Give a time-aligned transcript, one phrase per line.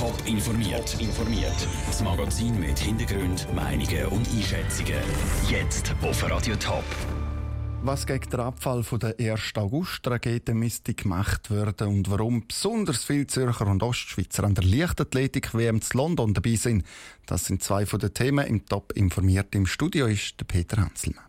[0.00, 0.96] Top informiert.
[0.98, 1.68] informiert.
[1.86, 4.94] Das Magazin mit Hintergrund, Meinungen und Einschätzungen.
[5.50, 6.84] Jetzt auf Radio Top.
[7.82, 9.52] Was gegen den Abfall von der 1.
[9.56, 15.98] August-Rakete müsste gemacht werden und warum besonders viele Zürcher und Ostschweizer an der Leichtathletik-WM zu
[15.98, 16.86] London dabei sind,
[17.26, 19.54] das sind zwei von den Themen im Top informiert.
[19.54, 21.26] Im Studio ist der Peter Hanselmann.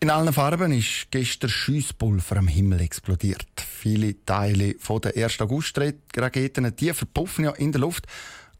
[0.00, 3.67] In allen Farben ist gestern Schiesspulver am Himmel explodiert.
[3.88, 5.40] Viele Teile von der 1.
[5.40, 8.06] August-Raketen, die verpuffen ja in der Luft.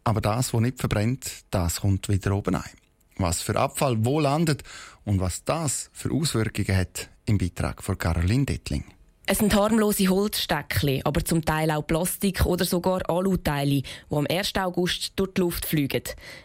[0.02, 2.70] Aber das, was nicht verbrennt, das kommt wieder oben ein.
[3.18, 4.62] Was für Abfall wo landet
[5.04, 8.84] und was das für Auswirkungen hat, im Beitrag von Caroline Dettling.
[9.30, 14.54] Es sind harmlose Holzsteckchen, aber zum Teil auch Plastik oder sogar Aluteile, die am 1.
[14.56, 16.04] August durch die Luft fliegen.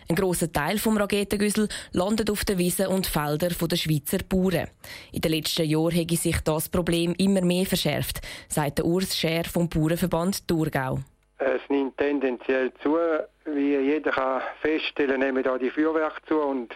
[0.10, 4.68] Ein grosser Teil vom Raketengüssel landet auf den Wiesen und Feldern der Schweizer Bauern.
[5.14, 8.20] In den letzten Jahren hat sich das Problem immer mehr verschärft,
[8.50, 11.00] sagt der Urs Scher vom Bauernverband Thurgau.
[11.38, 12.98] Es nimmt tendenziell zu,
[13.46, 16.76] wie jeder kann feststellen, nehmen da die Feuerwerke zu und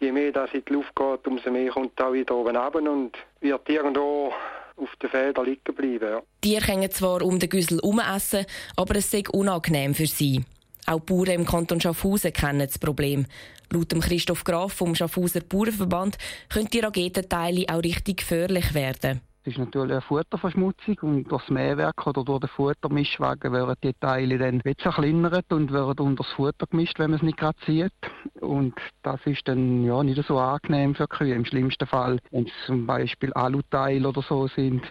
[0.00, 3.12] je mehr das in die Luft geht, umso mehr kommt da wieder oben runter und
[3.40, 4.32] wird irgendwo
[4.76, 6.08] auf den Feldern liegen bleiben.
[6.08, 6.22] Ja.
[6.40, 7.80] Tiere können zwar um den Güssel
[8.14, 8.46] essen,
[8.76, 10.44] aber es ist unangenehm für sie.
[10.86, 13.26] Auch die Bauern im Kanton Schaffhausen kennen das Problem.
[13.72, 16.16] Laut Christoph Graf vom Schaffhauser Bauernverband
[16.48, 19.20] können die Raketenteile auch richtig gefährlich werden.
[19.46, 23.92] Es ist natürlich eine Futterverschmutzung und durch das Mähwerk oder durch den Futtermischwagen werden die
[23.92, 27.92] Teile dann zerkleinert und werden unter das Futter gemischt, wenn man es nicht gerade sieht.
[28.40, 28.74] Und
[29.04, 31.32] das ist dann ja nicht so angenehm für Kühe.
[31.32, 34.82] Im schlimmsten Fall, wenn es zum Beispiel Aluteile oder so sind,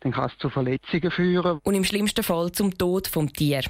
[0.00, 1.60] dann kann es zu Verletzungen führen.
[1.62, 3.60] Und im schlimmsten Fall zum Tod vom Tier.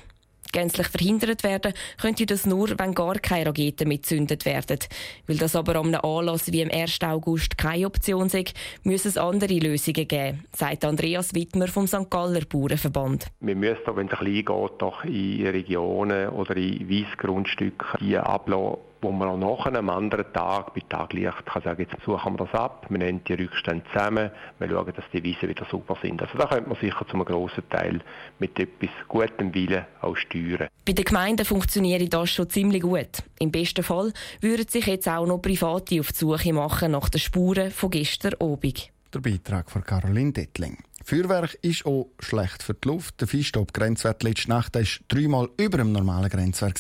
[0.53, 4.79] Gänzlich verhindert werden könnte das nur, wenn gar keine Raketen mitzündet werden.
[5.27, 6.99] Weil das aber an einem Anlass wie am 1.
[7.03, 12.11] August keine Option ist, müssen es andere Lösungen geben, sagt Andreas Wittmer vom St.
[12.11, 13.27] Galler Bauernverband.
[13.41, 18.79] Wir müssen, wenn es ein bisschen geht, doch in Regionen oder in Weissgrundstücken die ablassen,
[19.01, 22.55] wo man auch nach einem anderen Tag bei Taglicht kann sagen, jetzt suchen wir das
[22.55, 26.21] ab, wir nehmen die Rückstände zusammen, wir schauen, dass die Wiesen wieder super sind.
[26.21, 28.01] Also da könnte man sicher zu einem grossen Teil
[28.39, 30.69] mit etwas gutem Willen auch steuern.
[30.85, 33.23] Bei den Gemeinden funktioniert das schon ziemlich gut.
[33.39, 37.21] Im besten Fall würden sich jetzt auch noch Private auf die Suche machen nach den
[37.21, 38.91] Spuren von gestern Abend.
[39.15, 40.77] Der Beitrag von Caroline Dettling.
[41.09, 43.19] Feuerwerk ist auch schlecht für die Luft.
[43.23, 46.79] Der Feinstaub-Grenzwert letzte Nacht war dreimal über dem normalen Grenzwert.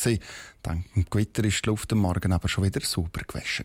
[0.60, 3.64] Dank dem Gewitter ist die Luft am Morgen aber schon wieder sauber gewaschen.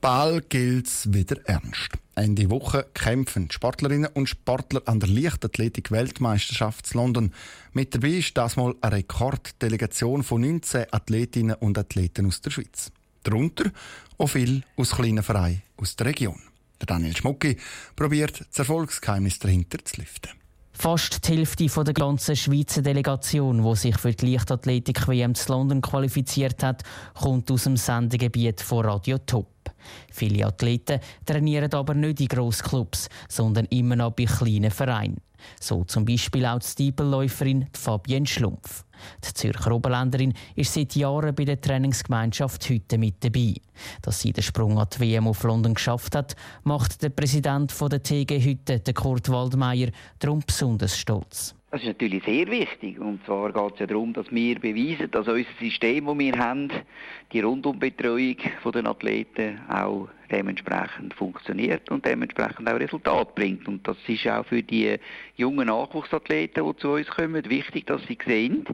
[0.00, 1.90] Bald gilt es wieder ernst.
[2.14, 7.34] Ende Woche kämpfen Sportlerinnen und Sportler an der Leichtathletik-Weltmeisterschaft in London.
[7.74, 12.90] Mit dabei ist das mal eine Rekorddelegation von 19 Athletinnen und Athleten aus der Schweiz.
[13.22, 13.70] Darunter
[14.16, 16.40] auch viele aus kleinen Vereinen aus der Region.
[16.82, 17.56] Der Daniel Schmucki
[17.94, 20.32] probiert das Erfolgsgeheimnis dahinter zu lüften.
[20.72, 26.62] Fast die Hälfte der ganzen Schweizer Delegation, die sich für die Leichtathletik-WM zu London qualifiziert
[26.64, 26.82] hat,
[27.14, 29.51] kommt aus dem Sendegebiet von Radio Top.
[30.10, 35.20] Viele Athleten trainieren aber nicht in Grossclubs, sondern immer noch bei kleinen Vereinen.
[35.60, 38.84] So zum Beispiel auch die Stiebelläuferin Fabienne Schlumpf.
[39.24, 43.54] Die Zürcher Oberländerin ist seit Jahren bei der Trainingsgemeinschaft heute mit dabei.
[44.00, 48.02] Dass sie den Sprung an die WM auf London geschafft hat, macht der Präsident der
[48.02, 49.88] TG heute, Kurt Waldmeier,
[50.20, 51.54] darum besonders stolz.
[51.72, 53.00] Das ist natürlich sehr wichtig.
[53.00, 56.68] Und zwar geht es ja darum, dass wir beweisen, dass unser System, das wir haben,
[57.32, 58.36] die Rundumbetreuung
[58.74, 63.66] der Athleten auch dementsprechend funktioniert und dementsprechend auch Resultat bringt.
[63.68, 64.98] Und das ist auch für die
[65.36, 68.66] jungen Nachwuchsathleten, die zu uns kommen, wichtig, dass sie sehen,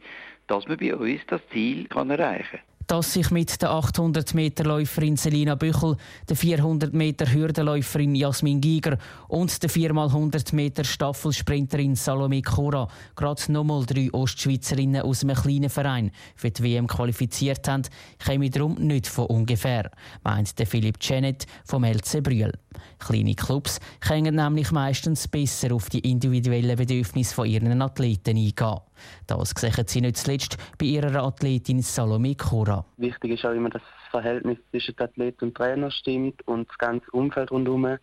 [0.49, 4.65] dass man bei uns das Ziel kann erreichen kann dass sich mit der 800 Meter
[4.65, 5.97] Läuferin Selina Büchel,
[6.29, 8.97] der 400 Meter Hürdenläuferin Jasmin Giger
[9.29, 16.11] und der 4x100 Meter Staffelsprinterin Salome Cora gerade nochmal drei Ostschweizerinnen aus einem kleinen Verein
[16.35, 17.83] für die WM qualifiziert haben,
[18.19, 19.91] käme darum nicht von ungefähr,
[20.25, 22.53] meint der Philipp Janet vom LC Brühl.
[22.99, 28.81] Kleine Clubs können nämlich meistens besser auf die individuellen Bedürfnisse von ihren Athleten eingehen.
[29.27, 32.85] Das sehen sie nicht zuletzt bei ihrer Athletin Salome Cora.
[32.97, 37.11] Wichtig ist auch immer, dass das Verhältnis zwischen Athlet und Trainer stimmt und das ganze
[37.13, 37.99] Umfeld rundherum.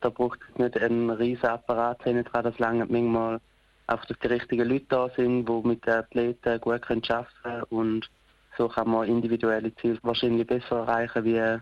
[0.00, 3.40] Da braucht es nicht einen riesen Apparat hinten dran, das lange manchmal
[3.86, 8.10] auf dass die richtigen Leute da sind, die mit den Athleten gut arbeiten können und
[8.58, 11.58] so kann man individuelle Ziele wahrscheinlich besser erreichen wie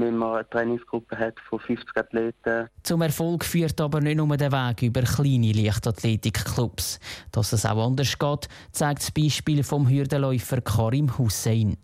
[0.00, 2.68] wenn man eine Trainingsgruppe hat von 50 Athleten.
[2.82, 7.00] Zum Erfolg führt aber nicht nur der Weg über kleine Leichtathletikclubs.
[7.32, 11.76] Dass es auch anders geht, zeigt das Beispiel vom Hürdenläufer Karim Hussein.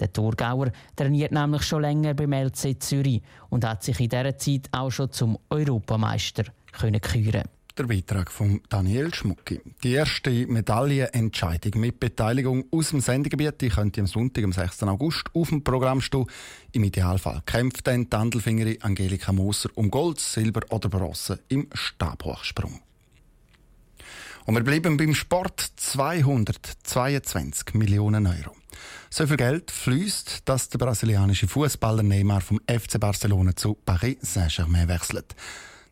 [0.00, 4.68] Der Thurgauer trainiert nämlich schon länger beim LC Zürich und hat sich in dieser Zeit
[4.72, 7.42] auch schon zum Europameister küren.
[7.78, 9.60] Der Beitrag von Daniel Schmucki.
[9.84, 14.82] Die erste Medaillenentscheidung mit Beteiligung aus dem Sendegebiet die könnte am Sonntag, am 6.
[14.82, 16.26] August, auf dem Programm stehen.
[16.72, 22.80] Im Idealfall kämpft dann die Andelfingerin Angelika Moser um Gold, Silber oder Bronze im Stabhochsprung.
[24.44, 28.56] Und wir bleiben beim Sport 222 Millionen Euro.
[29.08, 34.88] So viel Geld fließt, dass der brasilianische Fußballer Neymar vom FC Barcelona zu Paris Saint-Germain
[34.88, 35.36] wechselt.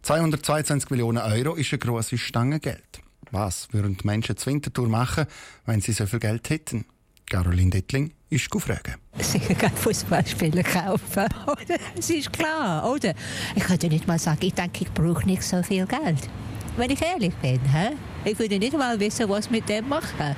[0.03, 3.01] 222 Millionen Euro ist eine grosse Stange Geld.
[3.31, 5.27] Was würden die Menschen zur Wintertour machen,
[5.65, 6.85] wenn sie so viel Geld hätten?
[7.29, 8.99] Caroline Dettling ist gefragt.
[9.19, 11.27] Sicher kein Fußballspieler kaufen.
[11.99, 13.15] Es ist klar, oder?
[13.55, 16.29] Ich könnte nicht mal sagen, ich denke, ich brauche nicht so viel Geld.
[16.77, 17.97] Wenn ich ehrlich bin, he?
[18.25, 20.37] ich würde nicht mal wissen, was mit dem machen.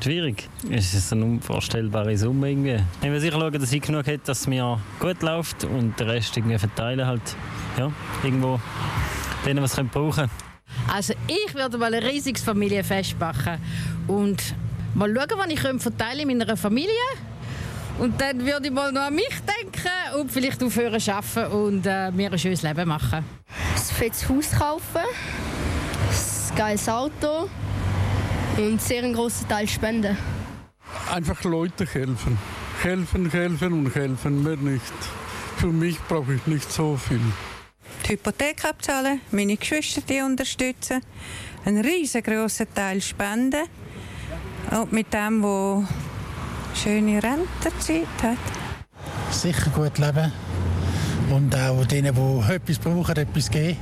[0.00, 0.48] Schwierig.
[0.70, 2.78] Es ist eine unvorstellbare Summe irgendwie.
[3.00, 6.08] Ich will sicher schauen, dass ich genug habe, dass es mir gut läuft und den
[6.08, 7.22] Rest irgendwie verteilen halt.
[7.76, 7.90] Ja,
[8.22, 8.60] irgendwo
[9.44, 10.30] denen, was ich brauchen
[10.92, 13.58] Also ich würde mal ein riesiges Familienfest machen
[14.06, 14.42] und
[14.94, 16.92] mal schauen, was ich verteilen in meiner Familie.
[17.98, 21.86] Und dann würde ich mal noch an mich denken und vielleicht aufhören zu arbeiten und
[21.86, 23.24] äh, mir ein schönes Leben machen.
[23.74, 27.48] Ein fettes Haus kaufen, ein geiles Auto
[28.58, 30.16] und sehr einen grossen Teil spenden.
[31.12, 32.38] Einfach Leute helfen.
[32.82, 34.82] Helfen, helfen und helfen, mehr nicht.
[35.56, 37.20] Für mich brauche ich nicht so viel.
[38.04, 41.00] Die Hypothek abzahlen, meine Geschwister die unterstützen,
[41.64, 43.64] einen riesengroßen Teil spenden
[44.70, 45.84] und mit dem, wo
[46.74, 48.38] schöne Rentenzeit hat.
[49.30, 50.32] Sicher gut leben
[51.30, 53.76] und auch denen, die etwas brauchen, etwas geben.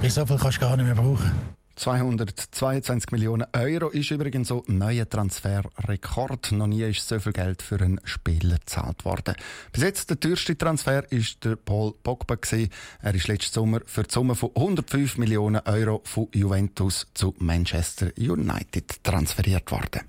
[0.00, 1.32] Weil so viel kannst du gar nicht mehr brauchen.
[1.76, 6.52] 222 Millionen Euro ist übrigens so ein neuer Transferrekord.
[6.52, 9.34] Noch nie ist so viel Geld für einen Spieler gezahlt worden.
[9.72, 12.70] Bis jetzt der teuerste Transfer ist der Paul Pogba gewesen.
[13.00, 18.10] Er ist letzten Sommer für die Summe von 105 Millionen Euro von Juventus zu Manchester
[18.18, 20.02] United transferiert worden.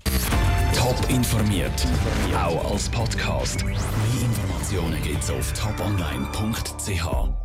[0.74, 1.86] Top informiert,
[2.34, 3.64] auch als Podcast.
[3.64, 3.74] Mehr
[4.22, 7.43] Informationen gibt's auf toponline.ch.